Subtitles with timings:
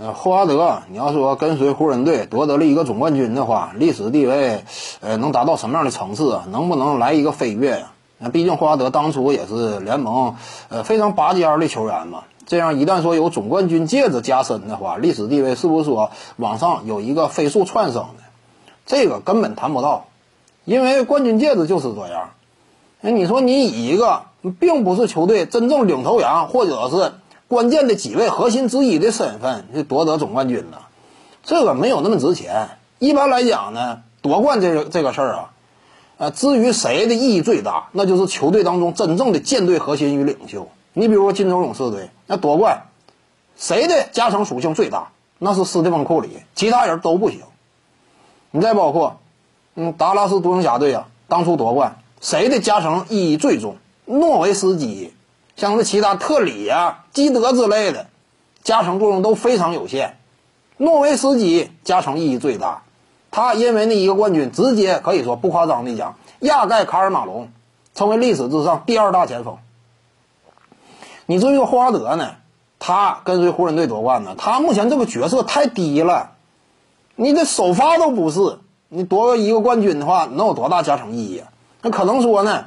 [0.00, 4.62] 呃，霍华德，你要说跟随湖人队夺得了一个总冠军的话，历史地位，
[5.00, 6.44] 呃，能达到什么样的层次啊？
[6.52, 7.90] 能不能来一个飞跃呀？
[8.18, 10.36] 那毕竟霍华德当初也是联盟，
[10.68, 12.22] 呃，非常拔尖的球员嘛。
[12.46, 18.22] 这样一旦说有总冠军戒指加身的话，历史地位是不是说往上有一个飞速窜升的？
[18.86, 20.04] 这个根本谈不到，
[20.64, 22.30] 因为冠军戒指就是这样。
[23.00, 24.22] 那你说你以一个
[24.60, 27.14] 并不是球队真正领头羊，或者是。
[27.48, 30.88] 关键的几位核心之一的身份就夺得总冠军了，
[31.42, 32.68] 这个没有那么值钱。
[32.98, 35.50] 一般来讲呢，夺冠这个这个事儿啊，
[36.18, 40.68] 呃，至于谁的意义最大，那就是球队当中真正的舰队核心与领袖。
[40.92, 42.82] 你比如说金州勇士队，那夺冠，
[43.56, 45.08] 谁的加成属性最大？
[45.38, 47.40] 那是斯蒂芬库里，其他人都不行。
[48.50, 49.20] 你再包括，
[49.74, 53.76] 嗯，达拉斯独行侠队啊，当初夺冠，谁的加成意义最重？
[54.04, 55.14] 诺维斯基。
[55.58, 58.06] 像是其他特里呀、基德之类的，
[58.62, 60.16] 加成作用都非常有限。
[60.76, 62.84] 诺维斯基加成意义最大，
[63.32, 67.50] 他因为那一个冠军，直接可以说不夸张的讲，压盖卡尔马龙，
[67.92, 69.58] 成为历史之上第二大前锋。
[71.26, 72.36] 你至于说霍华德呢？
[72.78, 76.34] 他跟随湖人队夺冠呢，他目前这个角色太低了，
[77.16, 81.48] 你的首发都不是，你夺一个冠军的话，能有多大加成意义啊？
[81.82, 82.66] 那可能说呢？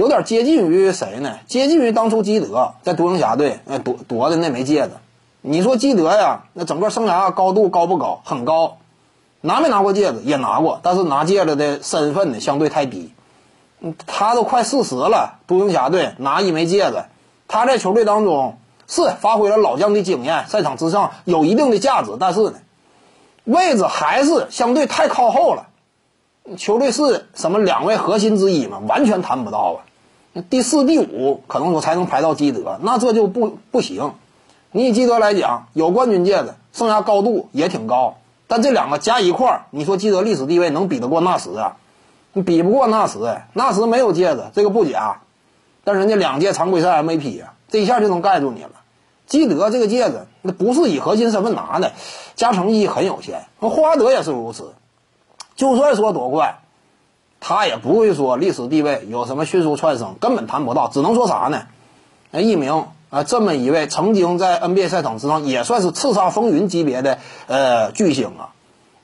[0.00, 1.40] 有点接近于谁呢？
[1.46, 4.92] 接近于当初基德在独行侠队夺夺的那枚戒指。
[5.42, 8.22] 你说基德呀，那整个生涯高度高不高？
[8.24, 8.78] 很高。
[9.42, 10.22] 拿没拿过戒指？
[10.24, 13.12] 也拿过，但是拿戒指的身份呢相对太低。
[14.06, 17.04] 他都快四十了，独行侠队拿一枚戒指，
[17.46, 18.56] 他在球队当中
[18.88, 22.54] 是发挥了老将的经验，赛场之上有一定的价值，但是呢，
[23.44, 25.66] 位置还是相对太靠后了。
[26.56, 28.80] 球队是什么两位核心之一嘛？
[28.88, 29.78] 完全谈不到啊！
[30.48, 34.12] 第四、第五可能我才能排到基德，那这就不不行。
[34.70, 41.76] 你以基德来讲，有冠军戒指，生涯高度也挺高，但这两个加一块儿，你说基德历史地位能比得过纳什啊？
[42.32, 45.22] 你比不过纳什，纳什没有戒指，这个不假，
[45.82, 48.70] 但人家两届常规赛 MVP 呀，这一下就能盖住你了。
[49.26, 51.92] 基德这个戒指，那不是以核心身份拿的，
[52.36, 53.46] 加成意义很有限。
[53.58, 54.74] 霍华德也是如此。
[55.56, 56.58] 就算说夺冠，
[57.40, 60.88] 他也不会说历史地位有什么迅速窜升，根本谈不到。
[60.88, 61.62] 只能说啥呢？
[62.30, 67.18] 那一名啊，这么一位曾经在 NBA 赛场之上也算是叱咤风云级别的
[67.48, 68.54] 呃巨星啊，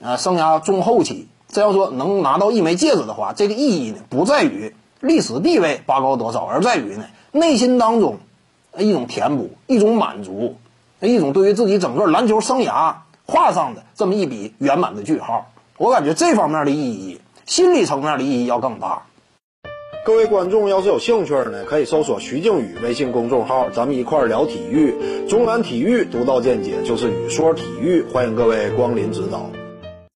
[0.00, 8.18] 呃，生涯中后期，这要说能拿到一枚戒指的话，这个意义呢，不在于历史地位拔高多少，而在于呢内心当中
[8.76, 10.56] 一种填补，一种满足，
[11.00, 12.96] 一种对于自己整个篮球生涯
[13.26, 15.46] 画上的这么一笔圆满的句号。
[15.78, 19.02] 我感觉这方面的意义，心理层面的意义要更大。
[20.04, 24.94] 各位观众要是有兴趣呢，可以搜索徐静宇微信公众号，咱们一块聊体育。
[25.28, 29.50] 中南体育独到见解就是语说体育，欢迎各位光临指导。